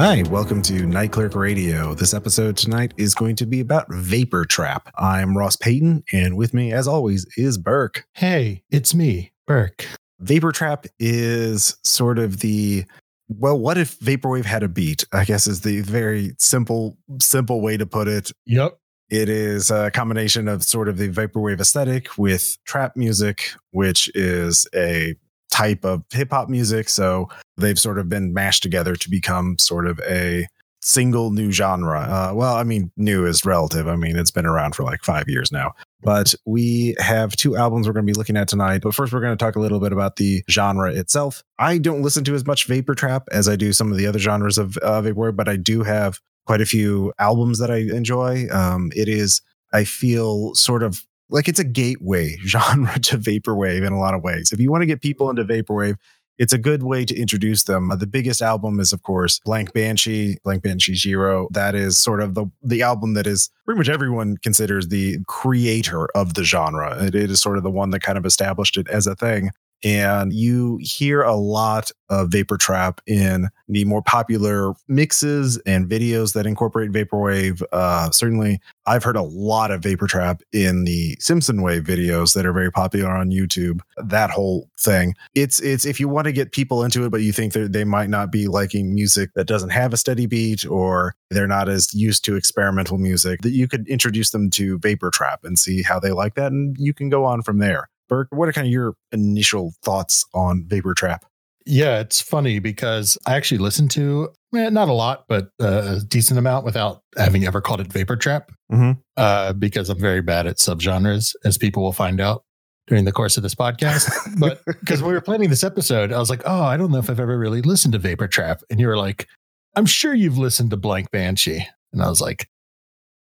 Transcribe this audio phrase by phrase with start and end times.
[0.00, 1.92] Hi, welcome to Night Clerk Radio.
[1.92, 4.92] This episode tonight is going to be about Vapor Trap.
[4.96, 8.06] I'm Ross Payton, and with me, as always, is Burke.
[8.14, 9.84] Hey, it's me, Burke.
[10.20, 12.84] Vapor Trap is sort of the
[13.28, 15.04] well, what if Vaporwave had a beat?
[15.12, 18.30] I guess is the very simple, simple way to put it.
[18.46, 18.78] Yep.
[19.10, 24.64] It is a combination of sort of the Vaporwave aesthetic with trap music, which is
[24.72, 25.16] a
[25.58, 26.88] type of hip hop music.
[26.88, 30.46] So they've sort of been mashed together to become sort of a
[30.80, 32.00] single new genre.
[32.00, 33.88] Uh, well, I mean, new is relative.
[33.88, 35.72] I mean, it's been around for like five years now.
[36.02, 38.82] But we have two albums we're going to be looking at tonight.
[38.82, 41.42] But first, we're going to talk a little bit about the genre itself.
[41.58, 44.20] I don't listen to as much vapor trap as I do some of the other
[44.20, 48.46] genres of uh, vaporwave, but I do have quite a few albums that I enjoy.
[48.52, 53.92] Um, it is, I feel, sort of like it's a gateway genre to vaporwave in
[53.92, 54.52] a lot of ways.
[54.52, 55.96] If you want to get people into vaporwave,
[56.38, 57.90] it's a good way to introduce them.
[57.90, 61.48] Uh, the biggest album is, of course, Blank Banshee, Blank Banshee Zero.
[61.50, 66.06] That is sort of the the album that is pretty much everyone considers the creator
[66.16, 66.96] of the genre.
[67.04, 69.50] it, it is sort of the one that kind of established it as a thing
[69.84, 76.32] and you hear a lot of vapor trap in the more popular mixes and videos
[76.32, 81.62] that incorporate vaporwave uh, certainly i've heard a lot of vapor trap in the simpson
[81.62, 85.14] wave videos that are very popular on youtube that whole thing.
[85.34, 88.10] It's it's if you want to get people into it but you think they might
[88.10, 92.24] not be liking music that doesn't have a steady beat or they're not as used
[92.24, 96.12] to experimental music that you could introduce them to vapor trap and see how they
[96.12, 98.94] like that and you can go on from there Burke, what are kind of your
[99.12, 101.24] initial thoughts on Vapor Trap?
[101.66, 106.38] Yeah, it's funny because I actually listened to eh, not a lot, but a decent
[106.38, 108.92] amount without having ever called it Vapor Trap mm-hmm.
[109.18, 112.44] uh, because I'm very bad at subgenres, as people will find out
[112.86, 114.10] during the course of this podcast.
[114.38, 117.10] but because we were planning this episode, I was like, oh, I don't know if
[117.10, 118.62] I've ever really listened to Vapor Trap.
[118.70, 119.28] And you were like,
[119.76, 121.66] I'm sure you've listened to Blank Banshee.
[121.92, 122.48] And I was like,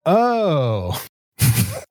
[0.07, 1.01] oh,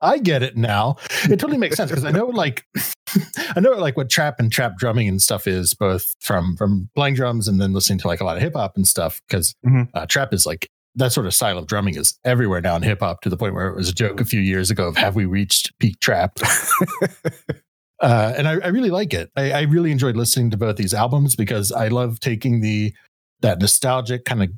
[0.00, 0.96] I get it now.
[1.24, 2.64] It totally makes sense because I know like
[3.56, 7.14] I know like what trap and trap drumming and stuff is both from from playing
[7.14, 9.82] drums and then listening to like a lot of hip hop and stuff because mm-hmm.
[9.94, 13.00] uh, trap is like that sort of style of drumming is everywhere now in hip
[13.00, 15.14] hop to the point where it was a joke a few years ago of have
[15.14, 16.38] we reached peak trap.
[18.00, 19.30] uh, and I, I, really like it.
[19.36, 22.92] I, I really enjoyed listening to both these albums because I love taking the
[23.40, 24.50] that nostalgic kind of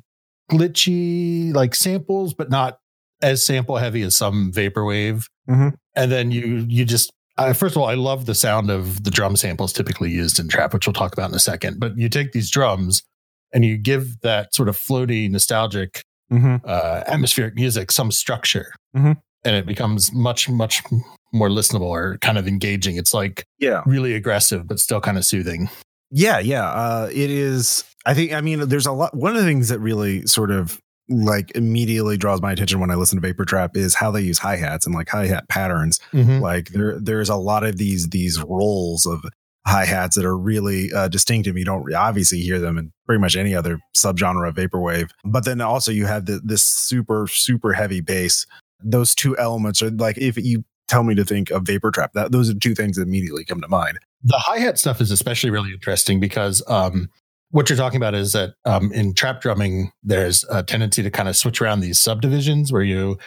[0.51, 2.79] glitchy like samples, but not
[3.23, 5.69] as sample heavy as some vaporwave, mm-hmm.
[5.95, 9.09] and then you you just uh, first of all, I love the sound of the
[9.09, 11.79] drum samples typically used in trap, which we'll talk about in a second.
[11.79, 13.01] But you take these drums
[13.51, 16.57] and you give that sort of floaty, nostalgic, mm-hmm.
[16.65, 19.13] uh, atmospheric music some structure, mm-hmm.
[19.43, 20.83] and it becomes much much
[21.31, 22.97] more listenable or kind of engaging.
[22.97, 25.69] It's like yeah, really aggressive but still kind of soothing.
[26.11, 26.69] Yeah, yeah.
[26.69, 27.83] Uh, it is.
[28.05, 28.33] I think.
[28.33, 29.15] I mean, there's a lot.
[29.15, 30.79] One of the things that really sort of
[31.09, 34.37] like immediately draws my attention when I listen to Vapor Trap is how they use
[34.37, 35.99] hi hats and like hi hat patterns.
[36.13, 36.39] Mm-hmm.
[36.39, 39.23] Like there, there's a lot of these these rolls of
[39.67, 41.57] hi hats that are really uh, distinctive.
[41.57, 45.09] You don't obviously hear them in pretty much any other subgenre of vaporwave.
[45.25, 48.45] But then also you have the, this super super heavy bass.
[48.79, 52.31] Those two elements are like if you tell me to think of Vapor Trap, that
[52.31, 53.99] those are two things that immediately come to mind.
[54.23, 57.09] The hi hat stuff is especially really interesting because um,
[57.53, 61.29] what you're talking about is that um, in trap drumming, there's a tendency to kind
[61.29, 63.19] of switch around these subdivisions where you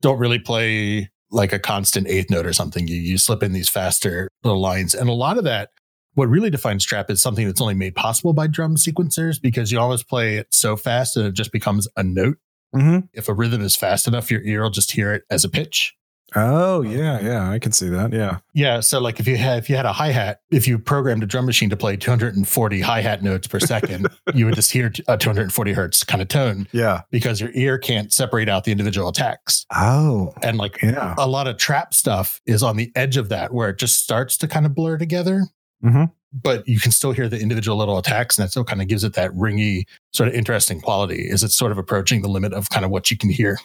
[0.00, 2.88] don't really play like a constant eighth note or something.
[2.88, 5.70] You you slip in these faster little lines, and a lot of that.
[6.14, 9.80] What really defines trap is something that's only made possible by drum sequencers because you
[9.80, 12.38] always play it so fast that it just becomes a note.
[12.74, 13.06] Mm-hmm.
[13.12, 15.94] If a rhythm is fast enough, your ear will just hear it as a pitch.
[16.36, 18.12] Oh yeah, yeah, I can see that.
[18.12, 18.80] Yeah, yeah.
[18.80, 21.26] So like if you had if you had a hi hat, if you programmed a
[21.26, 25.16] drum machine to play 240 hi hat notes per second, you would just hear a
[25.16, 26.66] 240 hertz kind of tone.
[26.72, 29.64] Yeah, because your ear can't separate out the individual attacks.
[29.72, 31.14] Oh, and like yeah.
[31.18, 34.36] a lot of trap stuff is on the edge of that where it just starts
[34.38, 35.44] to kind of blur together.
[35.84, 36.04] Mm-hmm.
[36.32, 39.04] But you can still hear the individual little attacks, and that still kind of gives
[39.04, 41.28] it that ringy, sort of interesting quality.
[41.28, 43.56] Is it sort of approaching the limit of kind of what you can hear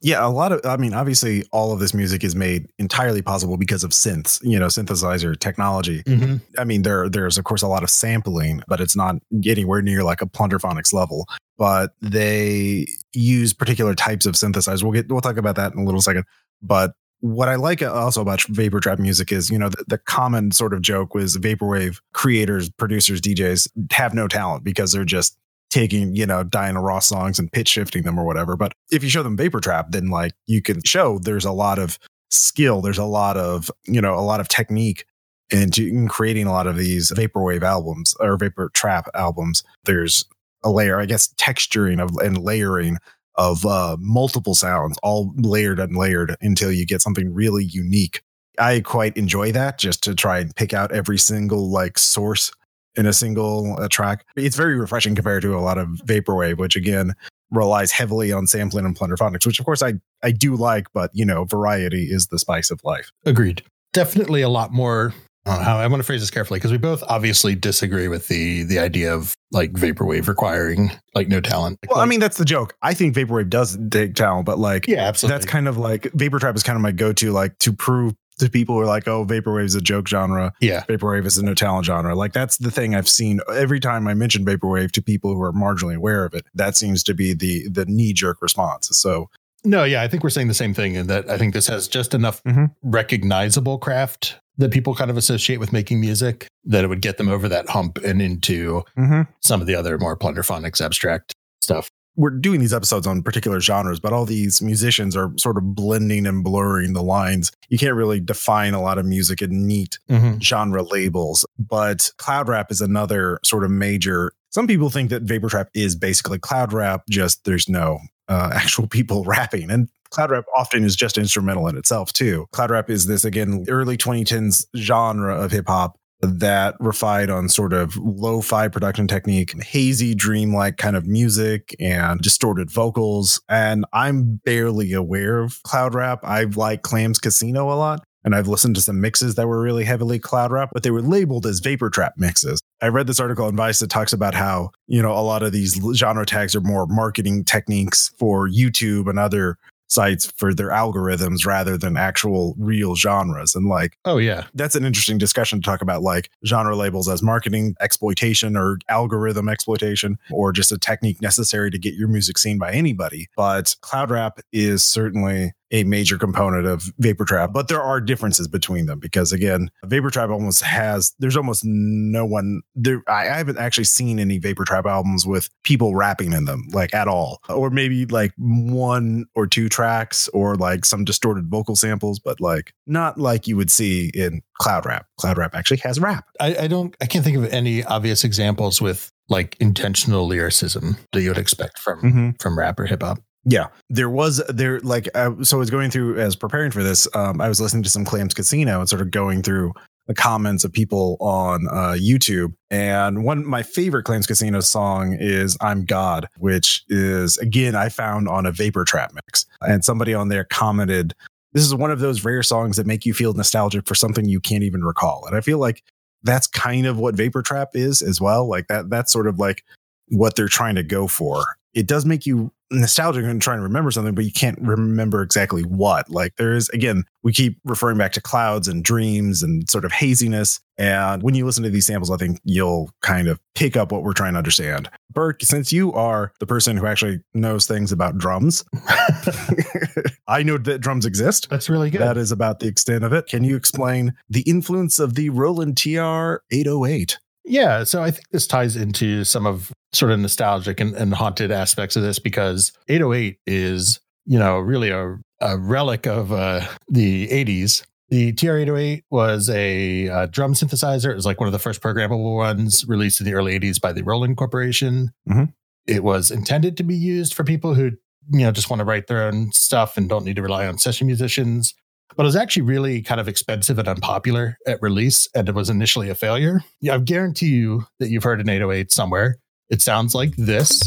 [0.00, 3.56] yeah, a lot of I mean, obviously all of this music is made entirely possible
[3.56, 6.02] because of synths, you know, synthesizer technology.
[6.04, 6.36] Mm-hmm.
[6.56, 10.04] I mean, there there's of course a lot of sampling, but it's not anywhere near
[10.04, 11.26] like a plunderphonics level.
[11.56, 14.84] But they use particular types of synthesizers.
[14.84, 16.24] We'll get we'll talk about that in a little second.
[16.62, 20.52] But what I like also about vapor trap music is, you know, the, the, common
[20.52, 25.36] sort of joke was vaporwave creators, producers, DJs have no talent because they're just
[25.70, 28.56] taking, you know, Diana Ross songs and pitch shifting them or whatever.
[28.56, 31.78] But if you show them Vapor Trap, then like you can show there's a lot
[31.78, 31.98] of
[32.30, 35.04] skill, there's a lot of, you know, a lot of technique
[35.50, 39.64] into creating a lot of these vaporwave albums or vapor trap albums.
[39.84, 40.24] There's
[40.62, 42.98] a layer, I guess, texturing of and layering
[43.36, 48.22] of uh, multiple sounds, all layered and layered until you get something really unique.
[48.58, 52.50] I quite enjoy that just to try and pick out every single like source
[52.98, 54.26] in a single uh, track.
[54.36, 57.14] It's very refreshing compared to a lot of vaporwave, which again
[57.50, 61.24] relies heavily on sampling and plunderphonics, which of course I I do like, but you
[61.24, 63.10] know, variety is the spice of life.
[63.24, 63.62] Agreed.
[63.94, 65.14] Definitely a lot more
[65.46, 68.78] how I want to phrase this carefully because we both obviously disagree with the the
[68.78, 71.78] idea of like vaporwave requiring like no talent.
[71.88, 72.74] Well, like, I mean that's the joke.
[72.82, 75.38] I think vaporwave does take talent, but like yeah, absolutely.
[75.38, 78.14] That's kind of like vapor trap is kind of my go to like to prove
[78.38, 80.52] to people who are like, oh, vaporwave is a joke genre.
[80.60, 82.14] Yeah, vaporwave is a no talent genre.
[82.14, 85.52] Like that's the thing I've seen every time I mention vaporwave to people who are
[85.52, 86.46] marginally aware of it.
[86.54, 88.88] That seems to be the the knee jerk response.
[88.92, 89.30] So
[89.64, 91.88] no, yeah, I think we're saying the same thing, and that I think this has
[91.88, 92.66] just enough mm-hmm.
[92.82, 97.28] recognizable craft that people kind of associate with making music that it would get them
[97.28, 99.22] over that hump and into mm-hmm.
[99.40, 101.90] some of the other more plunderphonics abstract stuff.
[102.18, 106.26] We're doing these episodes on particular genres, but all these musicians are sort of blending
[106.26, 107.52] and blurring the lines.
[107.68, 110.40] You can't really define a lot of music in neat mm-hmm.
[110.40, 114.32] genre labels, but cloud rap is another sort of major.
[114.50, 118.88] Some people think that vapor trap is basically cloud rap, just there's no uh, actual
[118.88, 119.70] people rapping.
[119.70, 122.46] And cloud rap often is just instrumental in itself too.
[122.52, 127.72] Cloud rap is this again early 2010s genre of hip hop that refined on sort
[127.72, 133.40] of lo-fi production technique, hazy dreamlike kind of music and distorted vocals.
[133.48, 136.20] And I'm barely aware of cloud rap.
[136.24, 138.04] I like Clams Casino a lot.
[138.24, 141.00] And I've listened to some mixes that were really heavily cloud rap, but they were
[141.00, 142.60] labeled as vapor trap mixes.
[142.82, 145.52] I read this article in Vice that talks about how, you know, a lot of
[145.52, 149.56] these genre tags are more marketing techniques for YouTube and other
[149.88, 153.54] sites for their algorithms rather than actual real genres.
[153.54, 157.22] And like, oh, yeah, that's an interesting discussion to talk about like genre labels as
[157.22, 162.58] marketing exploitation or algorithm exploitation or just a technique necessary to get your music seen
[162.58, 163.28] by anybody.
[163.36, 168.48] But cloud rap is certainly a major component of vapor trap but there are differences
[168.48, 173.36] between them because again vapor trap almost has there's almost no one there I, I,
[173.36, 177.42] haven't actually seen any vapor trap albums with people rapping in them like at all.
[177.48, 182.72] Or maybe like one or two tracks or like some distorted vocal samples but like
[182.86, 185.06] not like you would see in cloud rap.
[185.18, 186.24] Cloud rap actually has rap.
[186.40, 191.22] I, I don't i can't think of any obvious examples with like intentional lyricism that
[191.22, 192.30] you would expect from mm-hmm.
[192.40, 195.56] from rap or hip hop yeah, there was there like uh, so.
[195.56, 197.08] I was going through as preparing for this.
[197.14, 199.72] Um, I was listening to some Clams Casino and sort of going through
[200.06, 202.54] the comments of people on uh, YouTube.
[202.70, 208.28] And one my favorite Clams Casino song is "I'm God," which is again I found
[208.28, 209.46] on a Vapor Trap mix.
[209.62, 211.14] And somebody on there commented,
[211.52, 214.40] "This is one of those rare songs that make you feel nostalgic for something you
[214.40, 215.84] can't even recall." And I feel like
[216.24, 218.48] that's kind of what Vapor Trap is as well.
[218.48, 218.90] Like that.
[218.90, 219.64] That's sort of like
[220.10, 221.56] what they're trying to go for.
[221.74, 225.62] It does make you nostalgic and trying to remember something, but you can't remember exactly
[225.62, 226.10] what.
[226.10, 229.92] Like there is, again, we keep referring back to clouds and dreams and sort of
[229.92, 230.60] haziness.
[230.76, 234.02] And when you listen to these samples, I think you'll kind of pick up what
[234.02, 234.90] we're trying to understand.
[235.12, 238.64] Burke, since you are the person who actually knows things about drums,
[240.28, 241.48] I know that drums exist.
[241.50, 242.00] That's really good.
[242.00, 243.26] That is about the extent of it.
[243.26, 247.18] Can you explain the influence of the Roland TR 808?
[247.48, 251.50] Yeah, so I think this ties into some of sort of nostalgic and, and haunted
[251.50, 257.28] aspects of this because 808 is, you know, really a, a relic of uh, the
[257.28, 257.82] 80s.
[258.10, 261.10] The TR-808 was a, a, drum synthesizer.
[261.10, 263.92] It was like one of the first programmable ones released in the early 80s by
[263.92, 265.10] the Roland Corporation.
[265.28, 265.44] Mm-hmm.
[265.86, 267.92] It was intended to be used for people who,
[268.30, 270.78] you know, just want to write their own stuff and don't need to rely on
[270.78, 271.74] session musicians
[272.16, 275.70] but it was actually really kind of expensive and unpopular at release, and it was
[275.70, 276.62] initially a failure.
[276.80, 279.38] Yeah, I guarantee you that you've heard an 808 somewhere.
[279.70, 280.80] It sounds like this.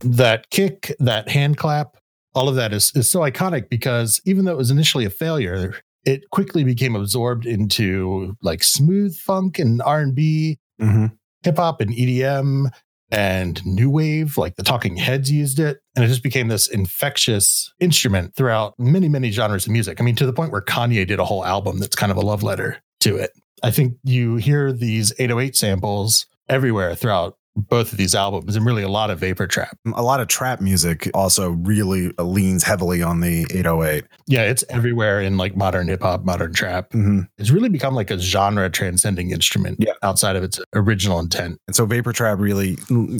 [0.00, 1.96] That kick, that hand clap,
[2.34, 5.74] all of that is, is so iconic because even though it was initially a failure,
[6.04, 11.06] it quickly became absorbed into like smooth funk and R&B mm-hmm.
[11.42, 12.70] hip hop and EDM
[13.10, 15.78] and new wave, like the Talking Heads used it.
[15.94, 20.00] And it just became this infectious instrument throughout many, many genres of music.
[20.00, 22.22] I mean, to the point where Kanye did a whole album that's kind of a
[22.22, 23.30] love letter to it.
[23.62, 28.82] I think you hear these 808 samples everywhere throughout both of these albums and really
[28.82, 29.76] a lot of vapor trap.
[29.94, 34.04] A lot of trap music also really leans heavily on the 808.
[34.26, 36.90] Yeah, it's everywhere in like modern hip hop, modern trap.
[36.90, 37.22] Mm-hmm.
[37.38, 39.92] It's really become like a genre transcending instrument yeah.
[40.02, 41.58] outside of its original intent.
[41.66, 42.76] And so vapor trap really,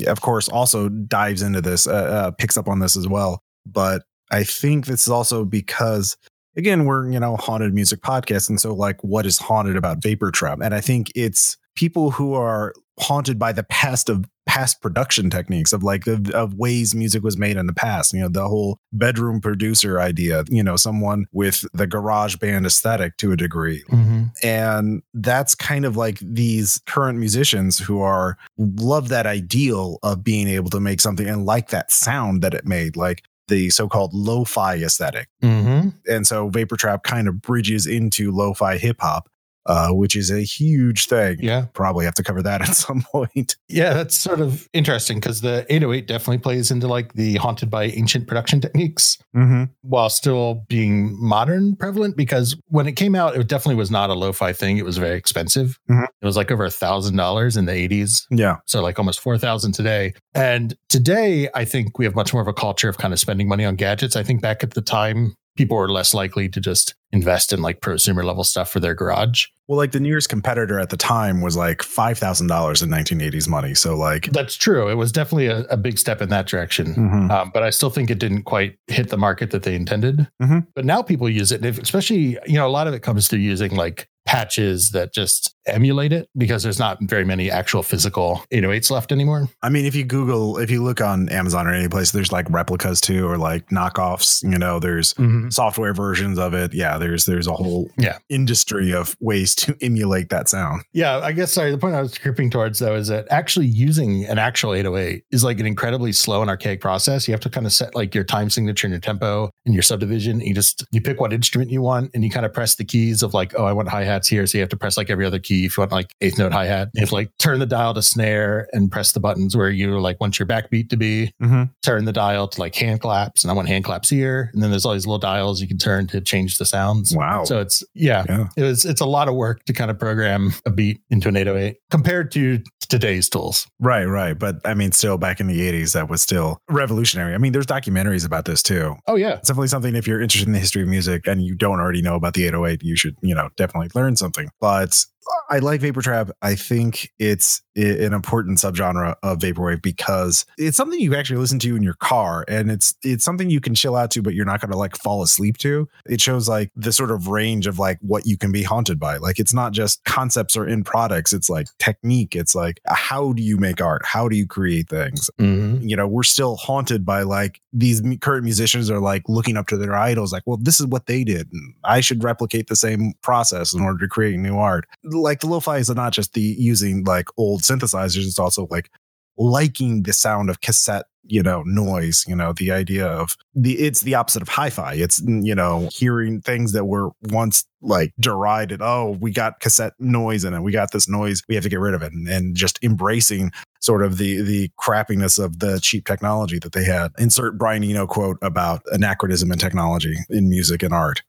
[0.06, 3.42] of course, also dives into this, uh, uh, picks up on this as well.
[3.64, 6.16] But I think this is also because
[6.56, 8.48] again, we're, you know, haunted music podcast.
[8.48, 10.60] And so like what is haunted about Vapor Trap?
[10.62, 15.72] And I think it's people who are haunted by the past of past production techniques
[15.72, 18.78] of like of, of, ways music was made in the past you know the whole
[18.92, 24.24] bedroom producer idea you know someone with the garage band aesthetic to a degree mm-hmm.
[24.44, 30.48] and that's kind of like these current musicians who are love that ideal of being
[30.48, 34.76] able to make something and like that sound that it made like the so-called lo-fi
[34.76, 35.88] esthetic mm-hmm.
[36.06, 39.28] and so vapor trap kind of bridges into lo-fi hip-hop
[39.66, 41.38] uh, which is a huge thing.
[41.40, 41.66] Yeah.
[41.74, 43.56] Probably have to cover that at some point.
[43.68, 47.84] Yeah, that's sort of interesting because the 808 definitely plays into like the haunted by
[47.84, 49.64] ancient production techniques mm-hmm.
[49.82, 52.16] while still being modern prevalent.
[52.16, 54.78] Because when it came out, it definitely was not a lo fi thing.
[54.78, 55.78] It was very expensive.
[55.90, 56.04] Mm-hmm.
[56.04, 58.22] It was like over a thousand dollars in the 80s.
[58.30, 58.56] Yeah.
[58.66, 60.14] So like almost 4,000 today.
[60.34, 63.48] And today, I think we have much more of a culture of kind of spending
[63.48, 64.16] money on gadgets.
[64.16, 67.80] I think back at the time, people are less likely to just invest in like
[67.80, 69.46] prosumer level stuff for their garage.
[69.68, 73.48] Well, like the nearest competitor at the time was like five thousand dollars in 1980s
[73.48, 73.74] money.
[73.74, 74.88] So like that's true.
[74.88, 76.94] It was definitely a, a big step in that direction.
[76.94, 77.30] Mm-hmm.
[77.30, 80.28] Um, but I still think it didn't quite hit the market that they intended.
[80.40, 80.60] Mm-hmm.
[80.74, 83.40] But now people use it, if, especially you know a lot of it comes through
[83.40, 88.90] using like patches that just emulate it because there's not very many actual physical 808s
[88.90, 89.48] left anymore.
[89.62, 92.48] I mean, if you Google, if you look on Amazon or any place, there's like
[92.50, 94.42] replicas too, or like knockoffs.
[94.42, 95.50] You know, there's mm-hmm.
[95.50, 96.74] software versions of it.
[96.74, 100.82] Yeah, there's there's a whole yeah industry of ways to emulate that sound.
[100.92, 101.70] Yeah, I guess sorry.
[101.70, 105.44] The point I was creeping towards though is that actually using an actual 808 is
[105.44, 107.28] like an incredibly slow and archaic process.
[107.28, 109.82] You have to kind of set like your time signature and your tempo and your
[109.82, 110.40] subdivision.
[110.40, 113.22] You just you pick what instrument you want and you kind of press the keys
[113.22, 115.24] of like, oh, I want hi hats here, so you have to press like every
[115.24, 115.66] other key.
[115.66, 117.94] If you want like eighth note hi hat, you have to like turn the dial
[117.94, 121.32] to snare and press the buttons where you like want your backbeat to be.
[121.42, 121.64] Mm-hmm.
[121.82, 124.50] Turn the dial to like hand claps, and I want hand claps here.
[124.52, 127.14] And then there's all these little dials you can turn to change the sounds.
[127.14, 127.44] Wow.
[127.44, 128.48] So it's yeah, yeah.
[128.56, 131.36] it was it's a lot of work to kind of program a beat into an
[131.36, 133.66] 808 compared to today's tools.
[133.80, 134.38] Right, right.
[134.38, 137.34] But I mean, still back in the 80s, that was still revolutionary.
[137.34, 138.96] I mean, there's documentaries about this too.
[139.06, 139.94] Oh yeah, it's definitely something.
[139.94, 142.44] If you're interested in the history of music and you don't already know about the
[142.46, 144.48] 808, you should you know definitely learn something.
[144.60, 145.04] But
[145.50, 146.30] I like Vapor Trap.
[146.40, 151.76] I think it's an important subgenre of vaporwave because it's something you actually listen to
[151.76, 154.60] in your car, and it's it's something you can chill out to, but you're not
[154.60, 155.88] going to like fall asleep to.
[156.06, 159.16] It shows like the sort of range of like what you can be haunted by.
[159.18, 161.32] Like it's not just concepts or in products.
[161.32, 162.34] It's like technique.
[162.34, 164.02] It's like how do you make art?
[164.04, 165.30] How do you create things?
[165.38, 165.86] Mm-hmm.
[165.86, 169.76] You know, we're still haunted by like these current musicians are like looking up to
[169.76, 170.32] their idols.
[170.32, 171.52] Like, well, this is what they did.
[171.52, 175.46] And I should replicate the same process in order to create new art like the
[175.46, 178.90] lo-fi is not just the using like old synthesizers it's also like
[179.38, 184.00] liking the sound of cassette you know noise you know the idea of the it's
[184.02, 184.94] the opposite of hi-fi.
[184.94, 190.44] It's you know hearing things that were once like derided oh we got cassette noise
[190.44, 190.62] in it.
[190.62, 191.42] We got this noise.
[191.48, 192.12] We have to get rid of it.
[192.12, 196.84] And, and just embracing sort of the the crappiness of the cheap technology that they
[196.84, 197.12] had.
[197.18, 201.22] Insert brian eno quote about anachronism in technology in music and art.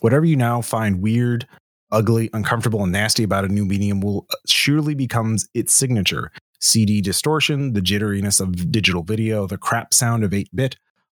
[0.00, 1.46] Whatever you now find weird
[1.90, 6.30] ugly, uncomfortable, and nasty about a new medium will uh, surely becomes its signature.
[6.60, 10.76] CD distortion, the jitteriness of digital video, the crap sound of 8 bit,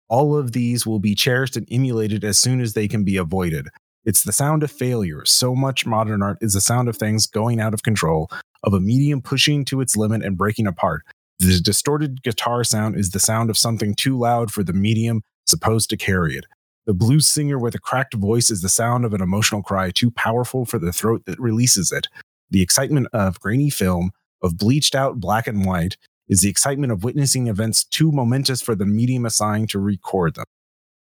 [0.09, 3.67] all of these will be cherished and emulated as soon as they can be avoided.
[4.05, 5.23] It's the sound of failure.
[5.25, 8.29] So much modern art is the sound of things going out of control,
[8.63, 11.03] of a medium pushing to its limit and breaking apart.
[11.39, 15.89] The distorted guitar sound is the sound of something too loud for the medium supposed
[15.91, 16.45] to carry it.
[16.89, 20.09] The blues singer with a cracked voice is the sound of an emotional cry too
[20.09, 22.07] powerful for the throat that releases it.
[22.49, 24.09] The excitement of grainy film,
[24.41, 28.73] of bleached out black and white, is the excitement of witnessing events too momentous for
[28.73, 30.45] the medium assigned to record them.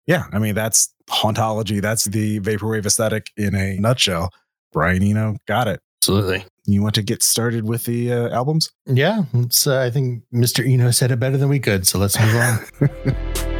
[0.08, 1.80] Yeah, I mean, that's hauntology.
[1.80, 4.30] That's the vaporwave aesthetic in a nutshell.
[4.72, 5.78] Brian Eno got it.
[6.02, 6.44] Absolutely.
[6.64, 8.72] You want to get started with the uh, albums?
[8.86, 10.68] Yeah, uh, I think Mr.
[10.68, 11.86] Eno said it better than we could.
[11.86, 13.52] So let's move on.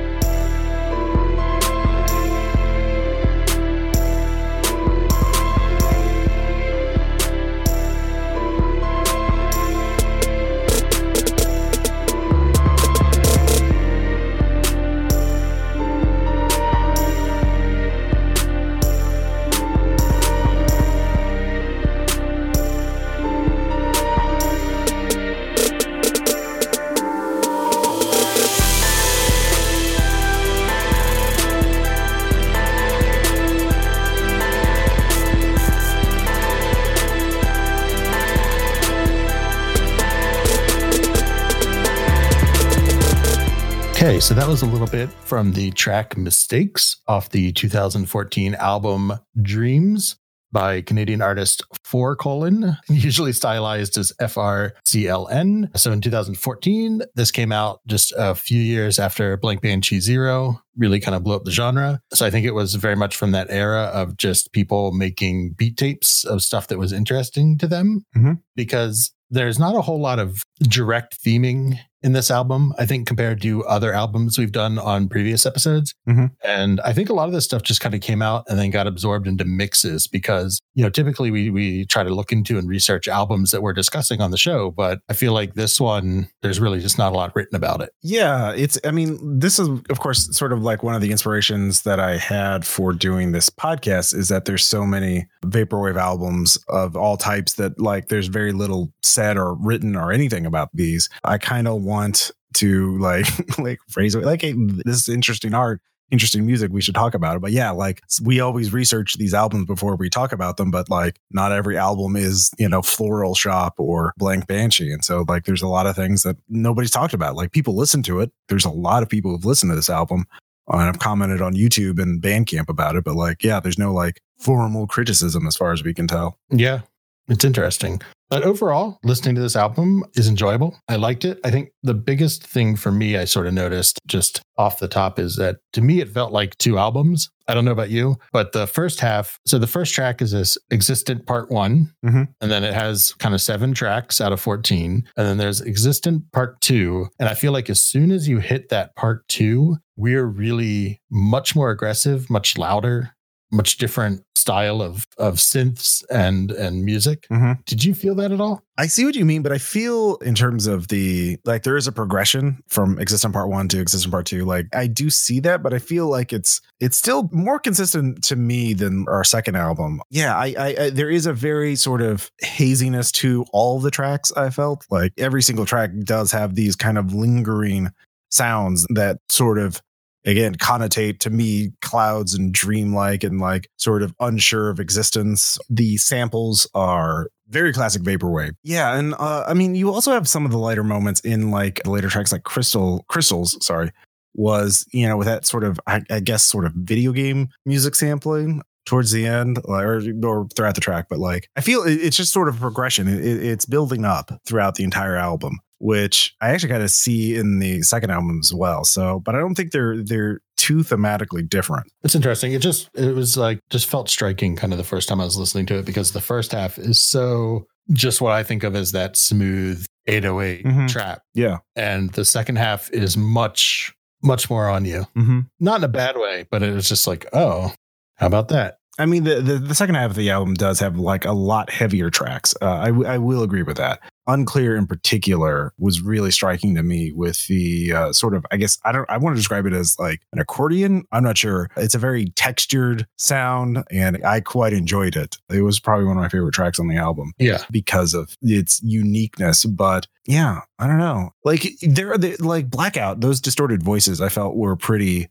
[44.26, 50.16] so that was a little bit from the track Mistakes off the 2014 album Dreams
[50.50, 55.78] by Canadian artist Four Colon, usually stylized as FRCLN.
[55.78, 60.98] So in 2014, this came out just a few years after Blank Banshee Zero really
[60.98, 62.00] kind of blew up the genre.
[62.12, 65.76] So I think it was very much from that era of just people making beat
[65.76, 68.32] tapes of stuff that was interesting to them mm-hmm.
[68.56, 73.40] because there's not a whole lot of direct theming in this album, I think, compared
[73.42, 75.94] to other albums we've done on previous episodes.
[76.08, 76.26] Mm-hmm.
[76.44, 78.70] And I think a lot of this stuff just kind of came out and then
[78.70, 82.68] got absorbed into mixes because, you know, typically we, we try to look into and
[82.68, 84.70] research albums that we're discussing on the show.
[84.70, 87.90] But I feel like this one, there's really just not a lot written about it.
[88.02, 88.52] Yeah.
[88.52, 91.98] It's, I mean, this is, of course, sort of like one of the inspirations that
[91.98, 97.16] I had for doing this podcast is that there's so many vaporwave albums of all
[97.16, 101.08] types that like there's very little said or written or anything about these.
[101.24, 103.26] I kind of want to like
[103.58, 105.80] like phrase it like hey, this is interesting art
[106.12, 107.40] interesting music we should talk about it.
[107.40, 111.18] But yeah like we always research these albums before we talk about them but like
[111.32, 114.92] not every album is you know Floral Shoppe or blank banshee.
[114.92, 117.34] And so like there's a lot of things that nobody's talked about.
[117.34, 118.30] Like people listen to it.
[118.48, 120.26] There's a lot of people who've listened to this album
[120.72, 123.92] uh, and I've commented on YouTube and Bandcamp about it, but like, yeah, there's no
[123.92, 126.38] like formal criticism as far as we can tell.
[126.50, 126.80] Yeah,
[127.28, 128.00] it's interesting.
[128.28, 130.76] But overall, listening to this album is enjoyable.
[130.88, 131.38] I liked it.
[131.44, 135.18] I think the biggest thing for me I sort of noticed just off the top
[135.18, 137.30] is that to me it felt like two albums.
[137.48, 140.58] I don't know about you, but the first half, so the first track is this
[140.72, 142.24] Existent Part One, mm-hmm.
[142.40, 145.08] and then it has kind of seven tracks out of 14.
[145.16, 147.08] And then there's Existent Part Two.
[147.20, 151.54] And I feel like as soon as you hit that part two, we're really much
[151.54, 153.15] more aggressive, much louder,
[153.50, 157.26] much different style of of synths and and music.
[157.30, 157.60] Mm-hmm.
[157.64, 158.62] Did you feel that at all?
[158.78, 161.86] I see what you mean, but I feel in terms of the like there is
[161.86, 164.44] a progression from existent part one to existent part two.
[164.44, 168.36] Like I do see that, but I feel like it's it's still more consistent to
[168.36, 170.00] me than our second album.
[170.10, 174.30] Yeah, I, I, I there is a very sort of haziness to all the tracks.
[174.32, 177.90] I felt like every single track does have these kind of lingering
[178.30, 179.80] sounds that sort of
[180.26, 185.58] again connotate to me clouds and dreamlike and like sort of unsure of existence.
[185.70, 188.52] The samples are very classic vaporwave.
[188.62, 191.80] Yeah, and uh, I mean, you also have some of the lighter moments in like
[191.84, 193.56] the later tracks, like Crystal Crystals.
[193.64, 193.92] Sorry,
[194.36, 197.94] was you know with that sort of I, I guess sort of video game music
[197.94, 202.32] sampling towards the end or, or throughout the track but like i feel it's just
[202.32, 206.82] sort of progression it, it's building up throughout the entire album which I actually kind
[206.82, 208.84] of see in the second album as well.
[208.84, 211.86] So, but I don't think they're they're too thematically different.
[212.02, 212.52] It's interesting.
[212.52, 215.36] It just it was like just felt striking kind of the first time I was
[215.36, 218.92] listening to it because the first half is so just what I think of as
[218.92, 220.86] that smooth 808 mm-hmm.
[220.86, 221.22] trap.
[221.34, 221.58] Yeah.
[221.74, 225.06] And the second half is much much more on you.
[225.16, 225.40] Mm-hmm.
[225.60, 227.72] Not in a bad way, but it was just like, oh,
[228.16, 228.78] how about that?
[228.98, 231.70] I mean, the, the, the second half of the album does have like a lot
[231.70, 232.54] heavier tracks.
[232.62, 234.00] Uh, I, I will agree with that.
[234.26, 238.78] Unclear in particular was really striking to me with the uh, sort of, I guess,
[238.84, 241.04] I don't, I want to describe it as like an accordion.
[241.12, 241.68] I'm not sure.
[241.76, 245.36] It's a very textured sound and I quite enjoyed it.
[245.50, 247.32] It was probably one of my favorite tracks on the album.
[247.38, 247.64] Yeah.
[247.70, 249.64] Because of its uniqueness.
[249.64, 251.30] But yeah, I don't know.
[251.44, 255.28] Like there are the, like blackout, those distorted voices I felt were pretty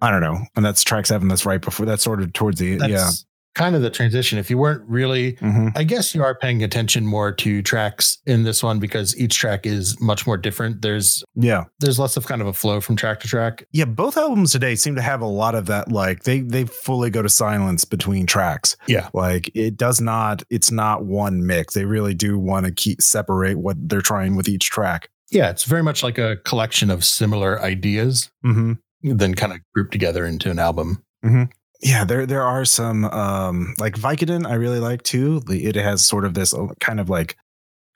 [0.00, 0.38] I don't know.
[0.54, 1.28] And that's track seven.
[1.28, 3.10] That's right before that's sort of towards the that's yeah.
[3.54, 4.38] Kind of the transition.
[4.38, 5.68] If you weren't really, mm-hmm.
[5.74, 9.64] I guess you are paying attention more to tracks in this one because each track
[9.64, 10.82] is much more different.
[10.82, 13.66] There's yeah, there's less of kind of a flow from track to track.
[13.72, 15.90] Yeah, both albums today seem to have a lot of that.
[15.90, 18.76] Like they they fully go to silence between tracks.
[18.88, 20.42] Yeah, like it does not.
[20.50, 21.72] It's not one mix.
[21.72, 25.08] They really do want to keep separate what they're trying with each track.
[25.30, 28.30] Yeah, it's very much like a collection of similar ideas.
[28.44, 31.02] Mm-hmm then kind of grouped together into an album.
[31.24, 31.44] Mm-hmm.
[31.80, 35.42] Yeah, there there are some um like Vicodin I really like too.
[35.48, 37.36] It has sort of this uh, kind of like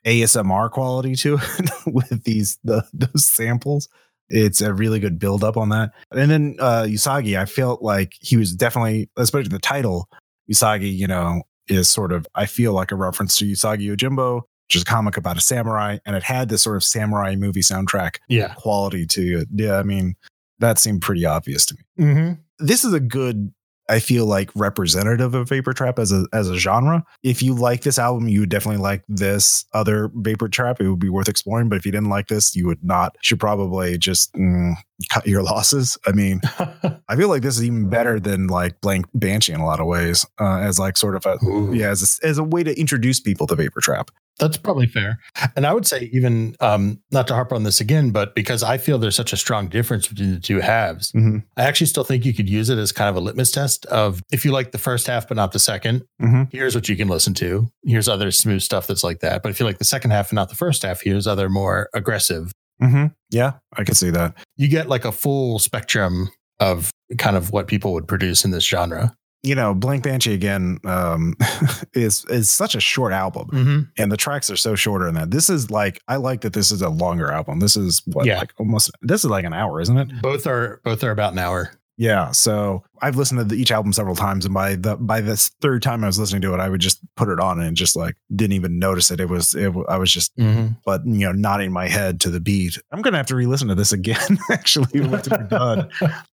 [0.05, 3.89] ASMR quality to it with these the those samples.
[4.29, 5.91] It's a really good build up on that.
[6.11, 10.07] And then uh Usagi, I felt like he was definitely especially the title
[10.51, 14.75] Usagi, you know, is sort of I feel like a reference to Usagi Yojimbo, which
[14.75, 18.17] is a comic about a samurai, and it had this sort of samurai movie soundtrack
[18.29, 18.53] yeah.
[18.55, 19.47] quality to it.
[19.53, 20.15] Yeah, I mean,
[20.61, 22.05] that seemed pretty obvious to me.
[22.05, 22.65] Mm-hmm.
[22.65, 23.51] This is a good,
[23.89, 27.03] I feel like, representative of Vapor Trap as a as a genre.
[27.23, 30.79] If you like this album, you would definitely like this other Vapor Trap.
[30.79, 31.67] It would be worth exploring.
[31.67, 33.17] But if you didn't like this, you would not.
[33.21, 34.73] Should probably just mm,
[35.09, 35.97] cut your losses.
[36.05, 36.41] I mean,
[37.09, 39.87] I feel like this is even better than like Blank Banshee in a lot of
[39.87, 41.73] ways, uh, as like sort of a Ooh.
[41.73, 44.11] yeah, as a, as a way to introduce people to Vapor Trap.
[44.41, 45.19] That's probably fair.
[45.55, 48.79] And I would say, even um, not to harp on this again, but because I
[48.79, 51.37] feel there's such a strong difference between the two halves, mm-hmm.
[51.55, 54.23] I actually still think you could use it as kind of a litmus test of
[54.31, 56.43] if you like the first half but not the 2nd mm-hmm.
[56.51, 57.67] here's what you can listen to.
[57.85, 59.43] Here's other smooth stuff that's like that.
[59.43, 61.87] But if you like the second half and not the first half, here's other more
[61.93, 62.51] aggressive.
[62.81, 63.07] Mm-hmm.
[63.29, 64.33] Yeah, I can see that.
[64.57, 68.65] You get like a full spectrum of kind of what people would produce in this
[68.65, 71.35] genre you know, Blank Banshee again um,
[71.93, 73.79] is is such a short album, mm-hmm.
[73.97, 75.31] and the tracks are so shorter than that.
[75.31, 77.59] This is like I like that this is a longer album.
[77.59, 78.39] This is what yeah.
[78.39, 80.21] like almost this is like an hour, isn't it?
[80.21, 81.71] Both are both are about an hour.
[81.97, 85.83] Yeah, so I've listened to each album several times, and by the by this third
[85.83, 88.15] time I was listening to it, I would just put it on and just like
[88.35, 89.19] didn't even notice it.
[89.19, 90.73] It was it, I was just mm-hmm.
[90.85, 92.79] but you know nodding my head to the beat.
[92.91, 95.89] I'm gonna have to re-listen to this again actually once we're done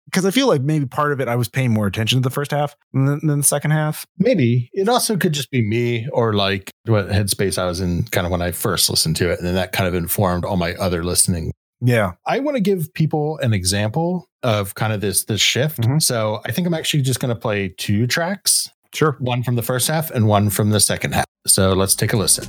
[0.08, 2.32] because I feel like maybe part of it I was paying more attention to the
[2.32, 4.06] first half than, than the second half.
[4.18, 8.26] Maybe it also could just be me or like what headspace I was in kind
[8.26, 10.74] of when I first listened to it, and then that kind of informed all my
[10.74, 12.12] other listening yeah.
[12.26, 15.80] I want to give people an example of kind of this this shift.
[15.80, 15.98] Mm-hmm.
[15.98, 18.70] So I think I'm actually just going to play two tracks.
[18.94, 19.16] Sure.
[19.20, 21.26] One from the first half and one from the second half.
[21.46, 22.46] So let's take a listen.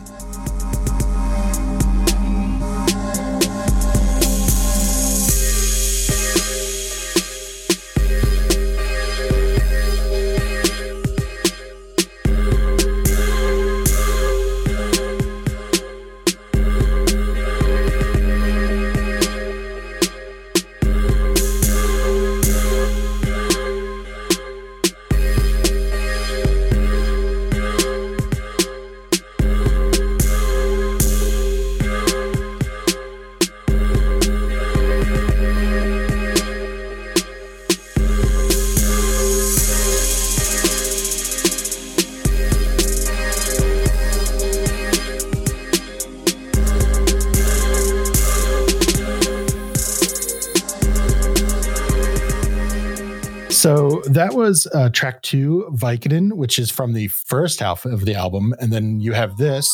[54.16, 58.54] That was uh, track two, Vicodin, which is from the first half of the album.
[58.60, 59.70] And then you have this.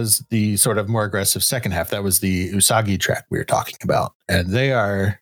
[0.00, 1.90] Was the sort of more aggressive second half.
[1.90, 4.12] That was the Usagi track we were talking about.
[4.28, 5.20] And they are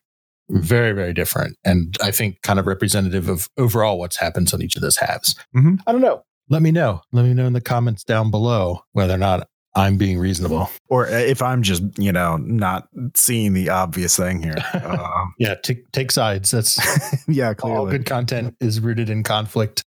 [0.49, 1.57] very, very different.
[1.63, 5.35] And I think kind of representative of overall what's happens on each of those halves.
[5.55, 5.75] Mm-hmm.
[5.85, 6.23] I don't know.
[6.49, 7.01] Let me know.
[7.11, 10.69] Let me know in the comments down below whether or not I'm being reasonable.
[10.87, 14.55] Or uh, if I'm just, you know, not seeing the obvious thing here.
[14.73, 16.49] Uh, yeah, t- take sides.
[16.49, 16.79] That's
[17.27, 17.77] yeah, clearly.
[17.77, 19.83] All good content is rooted in conflict.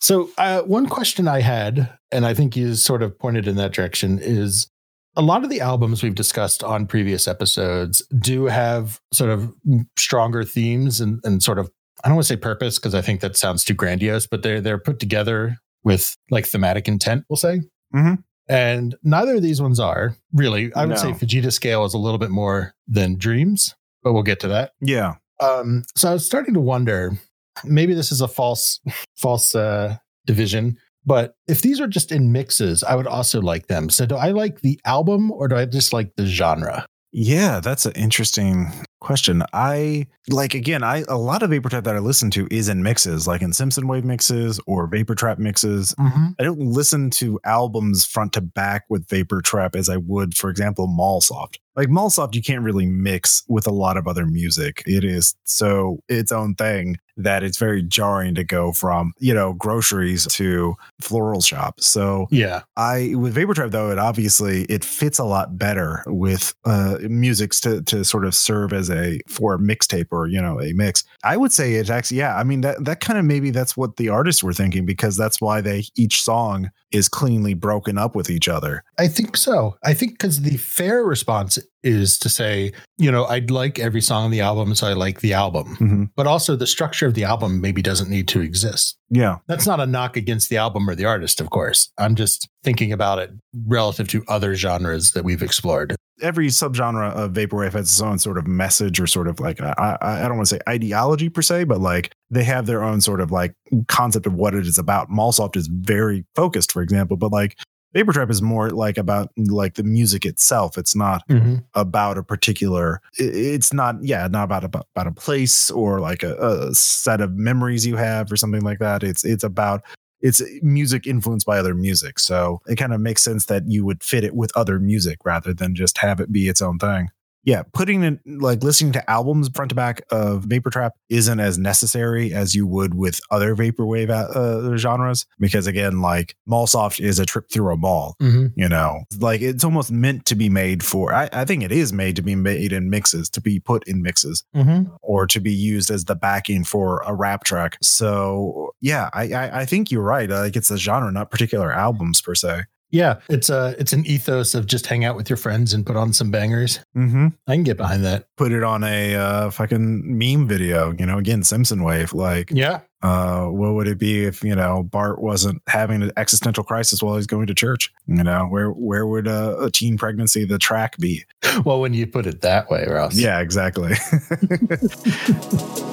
[0.00, 3.72] So, uh, one question I had, and I think you sort of pointed in that
[3.72, 4.68] direction, is
[5.16, 9.52] a lot of the albums we've discussed on previous episodes do have sort of
[9.98, 11.70] stronger themes and, and sort of,
[12.04, 14.60] I don't want to say purpose because I think that sounds too grandiose, but they're,
[14.60, 17.62] they're put together with like thematic intent, we'll say.
[17.94, 18.14] Mm-hmm.
[18.48, 20.72] And neither of these ones are really.
[20.74, 20.96] I would no.
[20.96, 24.72] say Fujita Scale is a little bit more than Dreams, but we'll get to that.
[24.80, 25.14] Yeah.
[25.40, 27.18] Um, so I was starting to wonder
[27.64, 28.80] maybe this is a false
[29.16, 33.88] false uh, division but if these are just in mixes i would also like them.
[33.88, 36.86] So do i like the album or do i just like the genre?
[37.12, 39.44] Yeah that's an interesting question.
[39.52, 42.82] I like again i a lot of vapor trap that i listen to is in
[42.82, 45.94] mixes like in simpson wave mixes or vapor trap mixes.
[45.94, 46.26] Mm-hmm.
[46.40, 50.50] i don't listen to albums front to back with vapor trap as i would for
[50.50, 54.82] example mallsoft like Mallsoft, you can't really mix with a lot of other music.
[54.86, 59.54] It is so its own thing that it's very jarring to go from, you know,
[59.54, 61.80] groceries to Floral Shoppe.
[61.80, 66.54] So yeah, I with Vapor Trap though, it obviously it fits a lot better with
[66.64, 70.60] uh musics to to sort of serve as a for a mixtape or, you know,
[70.60, 71.04] a mix.
[71.24, 73.96] I would say it's actually yeah, I mean that that kind of maybe that's what
[73.96, 78.30] the artists were thinking because that's why they each song is cleanly broken up with
[78.30, 78.84] each other.
[78.98, 79.76] I think so.
[79.82, 84.24] I think because the fair response is to say, you know, I'd like every song
[84.24, 85.76] on the album, so I like the album.
[85.76, 86.04] Mm-hmm.
[86.16, 88.98] But also the structure of the album maybe doesn't need to exist.
[89.08, 89.36] Yeah.
[89.46, 91.92] That's not a knock against the album or the artist, of course.
[91.96, 93.30] I'm just thinking about it
[93.66, 95.94] relative to other genres that we've explored.
[96.20, 99.98] Every subgenre of vaporwave has its own sort of message or sort of like I,
[100.00, 103.20] I don't want to say ideology per se, but like they have their own sort
[103.20, 103.54] of like
[103.86, 105.10] concept of what it is about.
[105.10, 107.56] Mallsoft is very focused, for example, but like
[107.94, 110.76] Vapor Trap is more like about like the music itself.
[110.76, 111.56] It's not Mm-hmm.
[111.74, 113.00] about a particular.
[113.14, 117.34] It's not yeah, not about about, about a place or like a, a set of
[117.34, 119.02] memories you have or something like that.
[119.02, 119.82] It's it's about
[120.20, 122.18] it's music influenced by other music.
[122.18, 125.52] So it kind of makes sense that you would fit it with other music rather
[125.54, 127.08] than just have it be its own thing.
[127.46, 131.56] Yeah, putting in like listening to albums front to back of Vapor Trap isn't as
[131.56, 137.24] necessary as you would with other vaporwave uh, genres because again, like Mallsoft is a
[137.24, 138.46] trip through a mall Mm-hmm.
[138.60, 141.92] you know like it's almost meant to be made for I, I think it is
[141.92, 144.92] made to be made in mixes to be put in mixes Mm-hmm.
[145.02, 149.60] or to be used as the backing for a rap track so yeah i i,
[149.60, 153.50] I think you're right like it's a genre not particular albums per se Yeah, it's
[153.50, 156.30] a it's an ethos of just hang out with your friends and put on some
[156.30, 156.80] bangers.
[156.96, 157.28] mm-hmm.
[157.46, 158.26] I can get behind that.
[158.36, 162.80] put it on a uh, fucking meme video you know again simpson wave like Yeah,
[163.02, 167.16] uh what would it be if you know bart wasn't having an existential crisis while
[167.16, 170.96] he's going to church you know where where would a, a teen pregnancy the track
[170.98, 171.24] be
[171.64, 173.16] well, when you put it that way, Ross.
[173.16, 173.90] Yeah, exactly.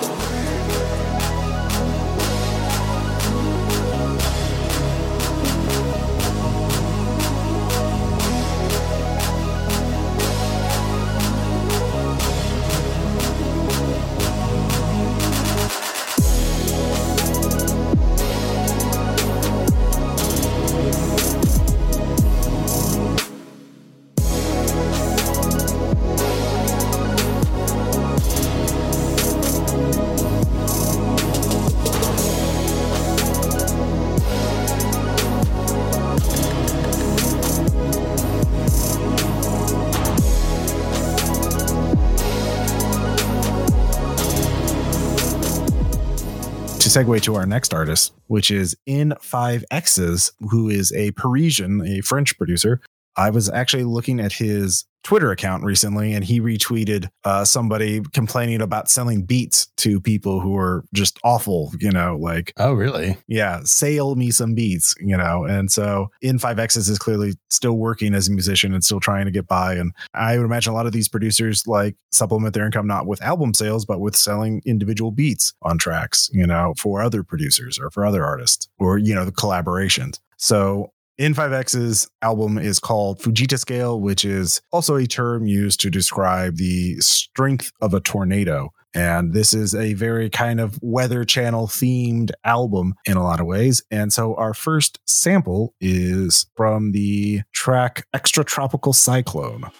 [46.89, 51.83] to segue to our next artist, which is In Five X's, who is a Parisian,
[51.87, 52.81] a French producer.
[53.19, 58.61] I was actually looking at his Twitter account recently, and he retweeted uh, somebody complaining
[58.61, 63.17] about selling beats to people who are just awful, you know, like Oh, really?
[63.27, 65.45] yeah, sale me some beats, you know.
[65.45, 69.47] And so N5Xs is clearly still working as a musician and still trying to get
[69.47, 69.75] by.
[69.75, 73.23] And I would imagine a lot of these producers like supplement their income not with
[73.23, 77.91] album sales, but with selling individual beats on tracks, you know, for other producers or
[77.91, 80.19] for other artists or, you know, the collaborations.
[80.37, 85.91] So in 5X's album is called Fujita scale, which is also a term used to
[85.91, 88.73] describe the strength of a tornado.
[88.95, 93.47] And this is a very kind of weather channel themed album in a lot of
[93.47, 93.83] ways.
[93.91, 99.71] And so our first sample is from the track Extra Tropical Cyclone.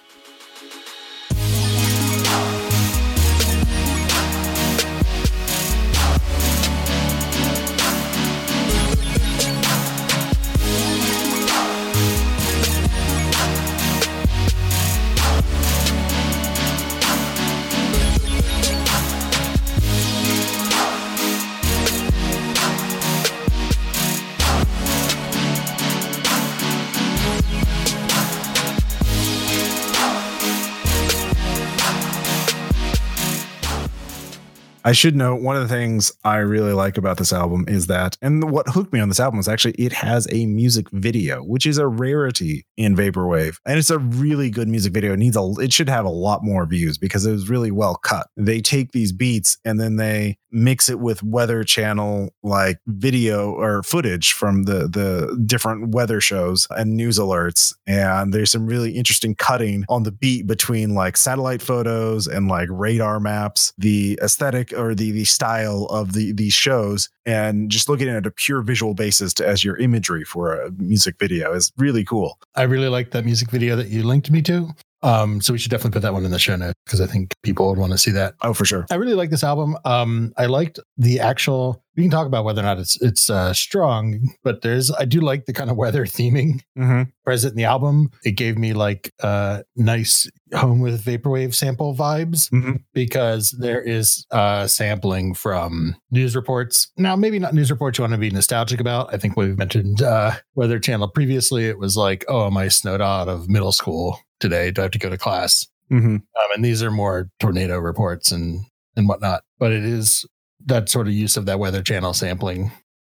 [34.89, 38.17] I should note one of the things I really like about this album is that,
[38.23, 41.67] and what hooked me on this album is actually it has a music video, which
[41.67, 45.13] is a rarity in vaporwave, and it's a really good music video.
[45.13, 47.97] It needs a, it should have a lot more views because it was really well
[47.97, 48.29] cut.
[48.39, 53.83] They take these beats and then they mix it with Weather Channel like video or
[53.83, 59.35] footage from the the different weather shows and news alerts, and there's some really interesting
[59.35, 63.75] cutting on the beat between like satellite photos and like radar maps.
[63.77, 68.31] The aesthetic or the the style of the these shows and just looking at a
[68.31, 72.39] pure visual basis to, as your imagery for a music video is really cool.
[72.55, 74.71] I really like that music video that you linked me to.
[75.03, 77.35] Um, so we should definitely put that one in the show notes because I think
[77.43, 78.35] people would want to see that.
[78.43, 78.87] Oh, for sure.
[78.91, 79.77] I really like this album.
[79.85, 81.83] Um, I liked the actual.
[81.97, 85.21] We can talk about whether or not it's it's uh, strong, but there's I do
[85.21, 87.11] like the kind of weather theming Mm-hmm.
[87.25, 88.11] present in the album.
[88.25, 92.77] It gave me like uh, nice home with vaporwave sample vibes Mm-hmm.
[92.95, 96.91] because there is uh, sampling from news reports.
[96.97, 99.13] Now, maybe not news reports you want to be nostalgic about.
[99.13, 101.67] I think we've mentioned uh, Weather Channel previously.
[101.67, 104.21] It was like, oh, am I snowed out of middle school?
[104.41, 104.71] Today?
[104.71, 105.67] Do I have to go to class?
[105.91, 106.15] Mm-hmm.
[106.17, 108.65] Um, and these are more tornado reports and
[108.97, 109.43] and whatnot.
[109.59, 110.27] But it is
[110.67, 112.71] that sort of use of that weather channel sampling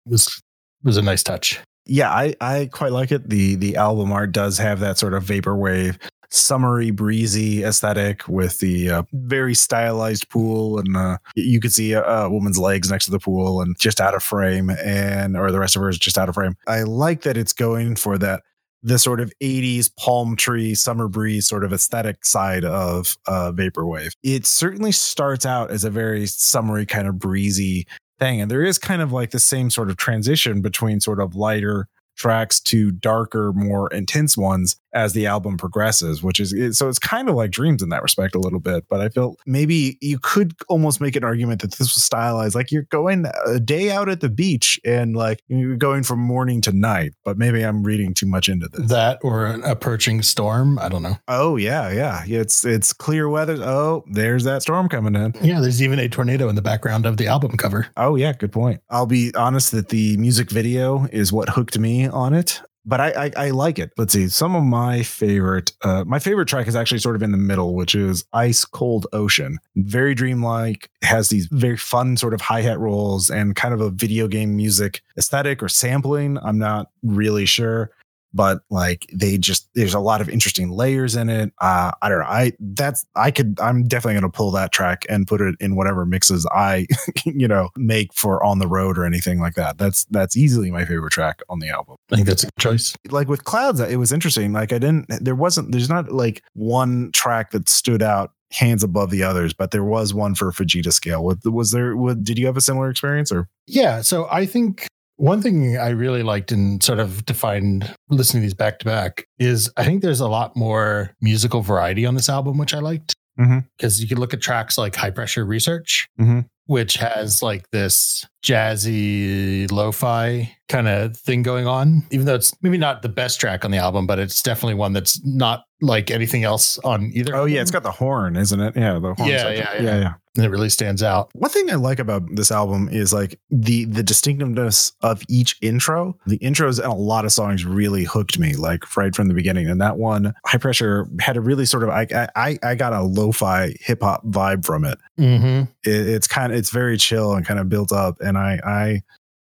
[0.07, 0.41] was
[0.83, 1.61] was a nice touch.
[1.87, 3.29] Yeah, I, I quite like it.
[3.29, 5.99] The the album art does have that sort of vaporwave,
[6.31, 12.03] summery, breezy aesthetic with the uh, very stylized pool, and uh, you could see a,
[12.03, 15.61] a, woman's legs next to the pool and just out of frame, and or the
[15.61, 16.57] rest of her is just out of frame.
[16.67, 18.43] I like that it's going for that
[18.85, 24.13] the sort of 80s palm tree summer breeze sort of aesthetic side of uh, vaporwave.
[24.23, 27.87] It certainly starts out as a very summery kind of breezy
[28.21, 28.43] thing.
[28.43, 31.89] And there is kind of like the same sort of transition between sort of lighter
[32.17, 37.29] tracks to darker, more intense ones as the album progresses, which is so it's kind
[37.29, 38.85] of like dreams in that respect a little bit.
[38.89, 42.71] But I feel maybe you could almost make an argument that this was stylized, like
[42.71, 46.73] you're going a day out at the beach and like you're going from morning to
[46.73, 47.13] night.
[47.25, 48.89] But maybe I'm reading too much into this.
[48.89, 50.79] That or an approaching storm.
[50.79, 51.17] I don't know.
[51.27, 52.23] Oh yeah, yeah.
[52.27, 53.57] It's it's clear weather.
[53.61, 55.35] Oh, there's that storm coming in.
[55.43, 57.89] Yeah, there's even a tornado in the background of the album cover.
[57.97, 58.81] Oh yeah, good point.
[58.91, 63.27] I'll be honest that the music video is what hooked me on it but I,
[63.27, 63.93] I, I like it.
[63.97, 64.29] Let's see.
[64.29, 67.75] Some of my favorite, uh, my favorite track is actually sort of in the middle,
[67.75, 69.59] which is Ice Cold Ocean.
[69.77, 73.91] Very dreamlike, has these very fun sort of hi hat rolls and kind of a
[73.91, 76.39] video game music aesthetic or sampling.
[76.43, 77.91] I'm not really sure
[78.35, 81.53] but like they just there's a lot of interesting layers in it.
[81.61, 82.27] Uh, I don't know.
[82.27, 86.05] I that's I could I'm definitely gonna pull that track and put it in whatever
[86.05, 86.87] mixes I
[87.25, 89.79] you know make for on the road or anything like that.
[89.79, 91.97] That's that's easily my favorite track on the album.
[92.11, 92.95] I think that's a good choice.
[93.09, 94.53] Like with Clouds, it was interesting.
[94.53, 99.11] Like I didn't there wasn't there's not like one track that stood out hands above
[99.11, 101.25] the others, but there was one for Fujita scale.
[101.25, 101.97] Was, was there?
[101.97, 103.49] Was, did you have a similar experience or?
[103.67, 108.47] Yeah, so I think one thing I really liked and sort of defined listening to
[108.47, 112.29] these back to back is I think there's a lot more musical variety on this
[112.29, 113.15] album, which I liked.
[113.37, 114.03] Because mm-hmm.
[114.03, 116.41] you can look at tracks like High Pressure Research, mm-hmm.
[116.67, 122.55] which has like this jazzy lo fi kind of thing going on, even though it's
[122.63, 126.11] maybe not the best track on the album, but it's definitely one that's not like
[126.11, 127.35] anything else on either.
[127.35, 127.61] Oh, yeah.
[127.61, 128.77] It's got the horn, isn't it?
[128.77, 128.99] Yeah.
[128.99, 129.29] The horn.
[129.29, 129.99] Yeah, yeah, yeah, yeah.
[129.99, 131.31] yeah and it really stands out.
[131.35, 136.19] One thing I like about this album is like the the distinctiveness of each intro.
[136.27, 139.69] The intros and a lot of songs really hooked me, like right from the beginning.
[139.69, 143.03] And that one, High Pressure, had a really sort of I I I got a
[143.03, 144.99] lo-fi hip hop vibe from it.
[145.19, 145.71] Mm-hmm.
[145.89, 146.09] it.
[146.09, 149.03] It's kind of it's very chill and kind of built up, and I I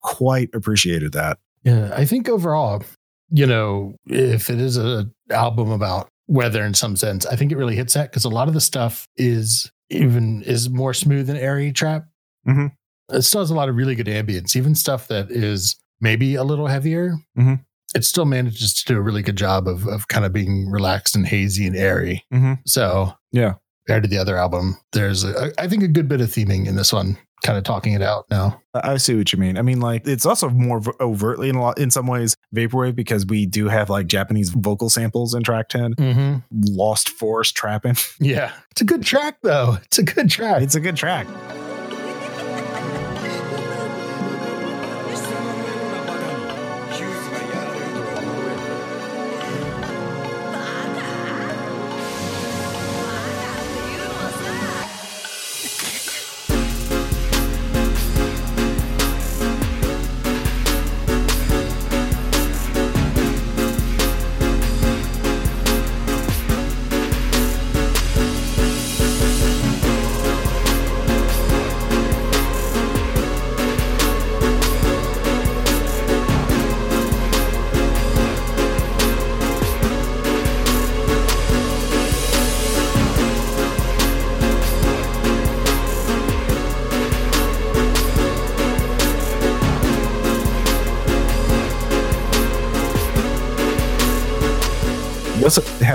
[0.03, 1.39] quite appreciated that.
[1.65, 2.83] Yeah, I think overall,
[3.31, 7.57] you know, if it is a album about weather in some sense, I think it
[7.57, 11.39] really hits that because a lot of the stuff is even is more smooth and
[11.39, 12.07] airy trap.
[12.47, 12.67] Mm-hmm.
[13.15, 16.45] It still has a lot of really good ambience, even stuff that is maybe a
[16.45, 17.15] little heavier.
[17.39, 17.55] Mm-hmm.
[17.95, 21.15] It still manages to do a really good job of of kind of being relaxed
[21.15, 22.25] and hazy and airy.
[22.33, 22.55] Mm-hmm.
[22.67, 23.55] So yeah,
[23.87, 26.77] compared to the other album, there's a, I think a good bit of theming in
[26.77, 28.61] this one kind of talking it out now.
[28.75, 29.59] I see what you mean.
[29.59, 33.27] I mean, like it's also more overtly in a lot in some ways vaporwave because
[33.27, 36.37] we do have like Japanese vocal samples in track 10 mm-hmm.
[36.53, 37.97] Lost Forest trapping.
[38.21, 39.79] Yeah, it's a good track though.
[39.85, 40.63] It's a good track.
[40.63, 41.27] It's a good track.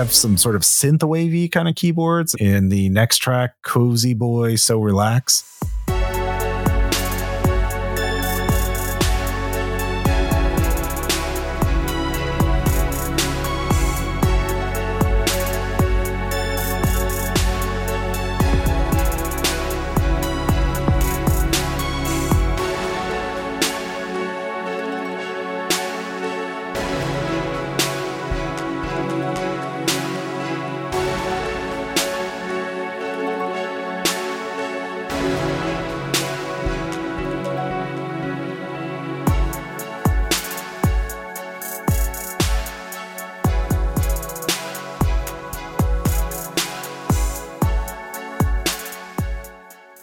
[0.08, 4.56] Have some sort of synth wavy kind of keyboards in the next track, Cozy Boy,
[4.56, 5.57] So Relax.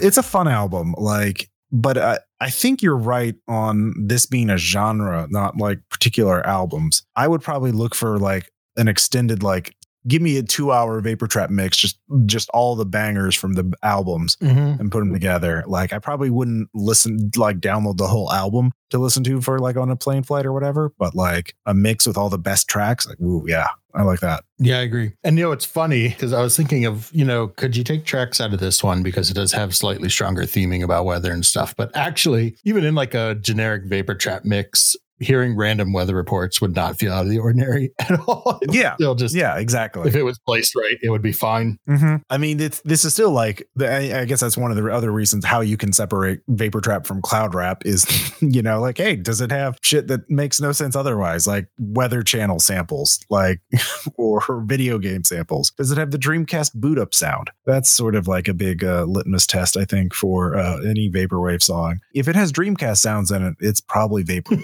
[0.06, 0.93] It's a fun album.
[0.97, 6.45] Like, but I, I think you're right on this being a genre, not like particular
[6.45, 7.03] albums.
[7.16, 9.76] I would probably look for like an extended like
[10.08, 13.72] give me a two hour vapor trap mix just just all the bangers from the
[13.84, 14.80] albums mm-hmm.
[14.80, 15.64] and put them together.
[15.68, 19.78] Like i probably wouldn't listen like download the whole album to listen to for like
[19.78, 23.08] on a plane flight or whatever but like a mix with all the best tracks
[23.08, 24.43] like ooh yeah i like that.
[24.58, 25.14] Yeah i agree.
[25.24, 28.06] And you know it's funny because i was thinking of you know could you take
[28.06, 29.03] tracks out of this one?
[29.03, 31.76] Because it does have slightly stronger theming about weather and stuff.
[31.76, 36.76] But actually even in like a generic vapor trap mix hearing random weather reports would
[36.76, 38.59] not feel out of the ordinary at all.
[38.70, 40.07] yeah, still just yeah, exactly.
[40.07, 41.78] If it was placed right, it would be fine.
[41.88, 42.18] Mm-hmm.
[42.30, 45.11] I mean, it's this is still like the, I guess that's one of the other
[45.11, 48.05] reasons how you can separate vapor trap from cloud rap is
[48.41, 52.24] you know like hey, does it have shit that makes no sense otherwise like weather
[52.24, 53.61] channel samples like
[54.16, 55.72] or video game samples?
[55.78, 57.51] Does it have the Dreamcast boot up sound?
[57.66, 61.63] That's sort of like a big uh, litmus test I think for uh, any vaporwave
[61.63, 61.99] song.
[62.13, 64.55] If it has Dreamcast sounds in it, it's probably vapor.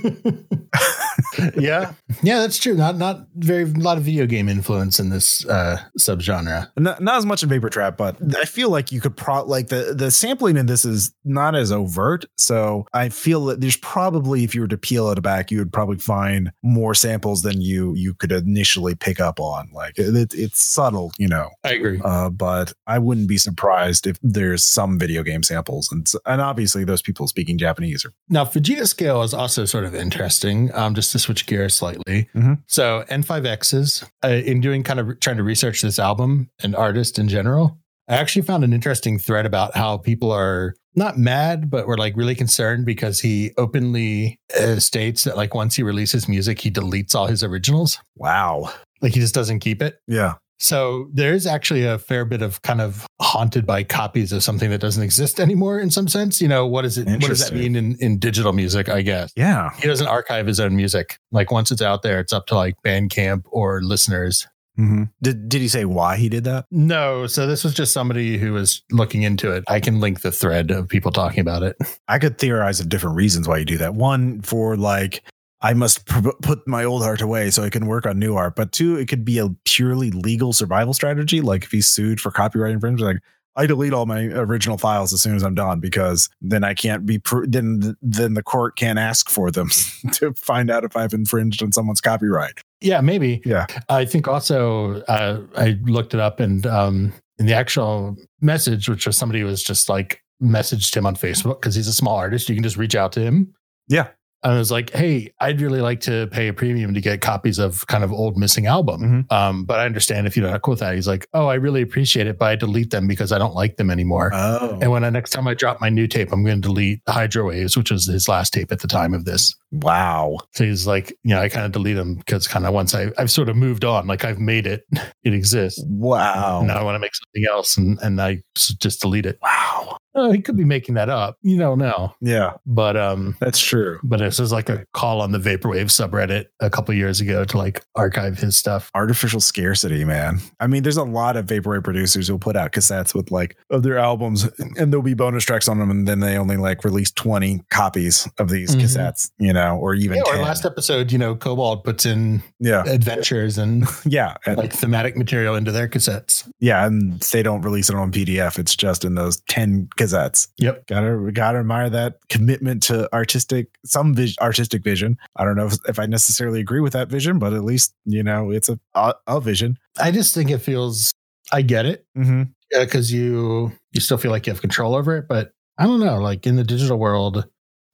[1.58, 2.76] yeah, yeah, that's true.
[2.76, 6.70] Not not very a lot of video game influence in this uh, subgenre.
[6.78, 9.68] Not, not as much in Vapor Trap, but I feel like you could pro like
[9.68, 12.26] the the sampling in this is not as overt.
[12.38, 15.74] So I feel that there's probably if you were to peel it back, you would
[15.74, 19.70] probably find more samples than you you could initially pick up on.
[19.74, 21.50] Like it, it's subtle, you know.
[21.64, 22.02] I agree.
[22.04, 26.84] Uh, but I wouldn't be surprised if there's some video game samples, and and obviously
[26.84, 30.31] those people speaking Japanese are now Fujita scale is also sort of interesting.
[30.74, 32.30] Um, just to switch gears slightly.
[32.36, 32.54] Mm-hmm.
[32.68, 37.28] So N5X's, uh, in doing kind of trying to research this album and artist in
[37.28, 37.78] general,
[38.08, 42.16] I actually found an interesting thread about how people are not mad, but were like
[42.18, 47.16] really concerned because he openly uh, states that like once he releases music, he deletes
[47.16, 48.00] all his originals.
[48.16, 48.74] Wow.
[49.02, 49.98] Like he just doesn't keep it.
[50.08, 50.36] Yeah.
[50.62, 54.70] So there is actually a fair bit of kind of haunted by copies of something
[54.70, 56.40] that doesn't exist anymore in some sense.
[56.40, 57.08] You know, what is it?
[57.08, 59.32] What does that mean in, in digital music, I guess?
[59.36, 59.72] Yeah.
[59.78, 61.20] He doesn't archive his own music.
[61.32, 64.48] Like once it's out there, it's up to like Bandcamp or listeners.
[64.80, 65.04] Mm-hmm.
[65.22, 66.66] Did Did he say why he did that?
[66.72, 67.28] No.
[67.28, 69.64] So this was just somebody who was looking into it.
[69.68, 71.76] I can link the thread of people talking about it.
[72.08, 73.96] I could theorize of different reasons why you do that.
[73.96, 75.24] One for like
[75.62, 78.56] I must pr- put my old art away so I can work on new art.
[78.56, 81.42] But two, it could be a purely legal survival strategy.
[81.42, 83.24] Like if he's sued for copyright infringement, like
[83.56, 87.06] I delete all my original files as soon as I'm done because then I can't
[87.06, 89.70] be pr- then then the court can't ask for them
[90.14, 92.60] to find out if I've infringed on someone's copyright.
[92.80, 93.42] Yeah, maybe.
[93.46, 98.88] Yeah, I think also uh, I looked it up and um, in the actual message,
[98.88, 102.50] which was somebody was just like messaged him on Facebook because he's a small artist.
[102.50, 103.54] You can just reach out to him.
[103.88, 104.08] Yeah.
[104.44, 107.86] I was like, hey, I'd really like to pay a premium to get copies of
[107.88, 109.02] kind of old missing album.
[109.02, 109.34] Mm-hmm.
[109.34, 110.96] Um, but I understand if you don't cool with that.
[110.96, 113.78] He's like, oh, I really appreciate it, but I delete them because I don't like
[113.78, 114.32] them anymore.
[114.34, 114.80] Oh.
[114.82, 117.48] And when the next time I drop my new tape, I'm going to delete Hydro
[117.50, 119.56] Waves, which was his last tape at the time of this.
[119.72, 120.40] Wow.
[120.54, 123.12] So he's like, you know, I kind of delete them because kind of once I,
[123.18, 124.86] I've sort of moved on, like I've made it,
[125.24, 125.84] it exists.
[125.88, 126.64] Wow.
[126.64, 129.38] Now I want to make something else and, and I just delete it.
[129.42, 129.91] Wow.
[130.14, 131.38] Oh, he could be making that up.
[131.42, 132.14] You don't know.
[132.22, 132.54] Yeah.
[132.66, 134.00] But um that's true.
[134.04, 137.58] But this is like a call on the Vaporwave subreddit a couple years ago to
[137.58, 138.92] like archive his stuff.
[138.94, 140.40] Artificial scarcity, man.
[140.60, 143.84] I mean, there's a lot of Vaporwave producers who'll put out cassettes with like of
[143.84, 147.12] their albums and there'll be bonus tracks on them and then they only like release
[147.12, 148.82] 20 copies of these mm-hmm.
[148.82, 152.84] cassettes, you know, or even yeah, or last episode, you know, Cobalt puts in yeah
[152.86, 156.50] adventures and yeah, and, like thematic material into their cassettes.
[156.60, 158.60] Yeah, and they don't release it on PDF.
[158.60, 160.48] It's just in those 10 cassettes.
[160.58, 160.88] Yep.
[160.88, 165.18] Gotta gotta admire that commitment to artistic some vis- artistic vision.
[165.36, 168.24] I don't know if, if, I necessarily agree with that vision, but at least you
[168.24, 169.78] know it's a a, a vision.
[170.00, 171.12] I just think it feels.
[171.54, 173.16] I get it because mm-hmm.
[173.16, 176.20] you you still feel like you have control over it, but I don't know.
[176.20, 177.48] Like in the digital world,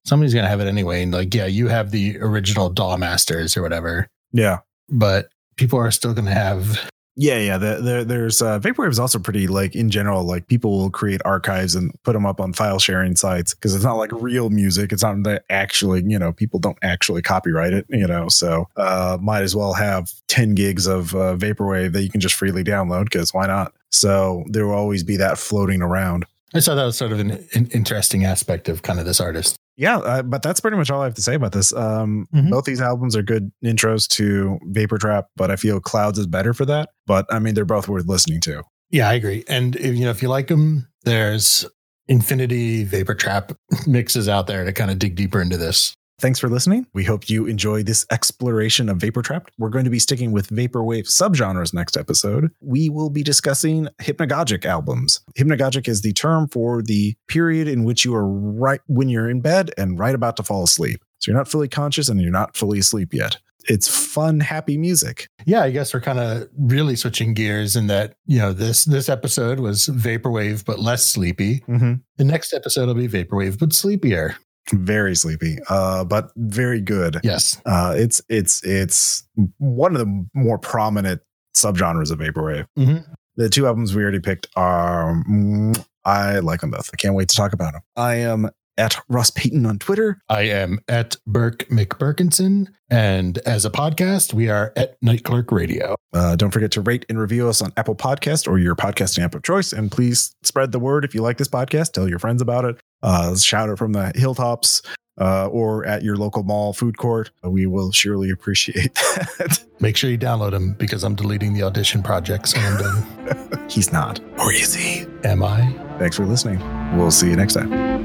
[0.05, 1.03] somebody's gonna have it anyway.
[1.03, 4.07] And like, yeah, you have the original DAW masters or whatever.
[4.31, 6.89] Yeah, but people are still gonna have
[7.19, 7.57] yeah, yeah.
[7.57, 10.23] The, the, there's uh, vaporwave is also pretty like in general.
[10.23, 13.83] Like people will create archives and put them up on file sharing sites because it's
[13.83, 14.91] not like real music.
[14.91, 17.87] It's not that actually you know people don't actually copyright it.
[17.89, 22.09] You know, so uh, might as well have ten gigs of uh, vaporwave that you
[22.11, 23.73] can just freely download because why not?
[23.89, 26.25] So there will always be that floating around.
[26.53, 29.57] I saw that was sort of an, an interesting aspect of kind of this artist
[29.77, 31.71] yeah, uh, but that's pretty much all I have to say about this.
[31.71, 32.49] Um, mm-hmm.
[32.49, 36.53] Both these albums are good intros to Vapor Trap, but I feel Clouds is better
[36.53, 36.89] for that.
[37.05, 38.63] But I mean, they're both worth listening to.
[38.89, 39.43] Yeah, I agree.
[39.47, 41.63] And if, you know, if you like them, there's
[42.07, 43.51] Infinity Vapor Trap
[43.87, 45.93] mixes out there to kind of dig deeper into this.
[46.19, 46.87] Thanks for listening.
[46.93, 49.51] We hope you enjoy this exploration of Vapor Trap.
[49.59, 52.49] We're going to be sticking with Vaporwave subgenres next episode.
[52.59, 55.21] We will be discussing hypnagogic albums.
[55.37, 59.41] Hypnagogic is the term for the period in which you are right when you're in
[59.41, 61.03] bed and right about to fall asleep.
[61.19, 63.37] So you're not fully conscious and you're not fully asleep yet
[63.69, 65.29] it's fun, happy music.
[65.45, 69.09] Yeah, I guess we're kind of really switching gears in that you know this this
[69.09, 71.59] episode was vaporwave but less sleepy.
[71.67, 71.95] Mm-hmm.
[72.17, 74.37] The next episode will be vaporwave but sleepier.
[74.73, 77.19] Very sleepy, uh, but very good.
[77.23, 81.21] Yes, uh, it's it's it's one of the more prominent
[81.55, 82.67] subgenres of vaporwave.
[82.77, 83.11] Mm-hmm.
[83.37, 85.23] The two albums we already picked are.
[85.29, 86.89] Mm, I like them both.
[86.93, 87.81] I can't wait to talk about them.
[87.97, 90.19] I am at Ross Payton on Twitter.
[90.29, 92.67] I am at Burke McBurkinson.
[92.89, 95.95] And as a podcast, we are at Night Clerk Radio.
[96.13, 99.35] Uh, don't forget to rate and review us on Apple Podcast or your podcasting app
[99.35, 99.73] of choice.
[99.73, 101.91] And please spread the word if you like this podcast.
[101.93, 102.79] Tell your friends about it.
[103.03, 104.81] Uh, shout it from the hilltops.
[105.19, 107.31] Uh, or at your local mall food court.
[107.43, 108.93] We will surely appreciate
[109.39, 109.65] that.
[109.79, 112.77] Make sure you download them because I'm deleting the audition projects when I'm
[113.25, 113.67] done.
[113.67, 114.19] He's not.
[114.37, 115.07] Or is he?
[115.23, 115.71] Am I?
[115.97, 116.59] Thanks for listening.
[116.95, 117.96] We'll see you next time.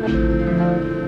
[0.00, 0.99] Thank you.